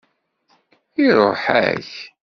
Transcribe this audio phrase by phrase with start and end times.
[1.05, 1.91] Iṛuḥ-ak.